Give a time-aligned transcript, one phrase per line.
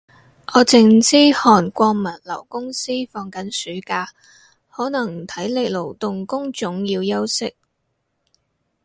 [0.55, 4.07] 我剩係知韓國物流公司放緊暑假，
[4.71, 7.55] 可能體力勞動工種要休息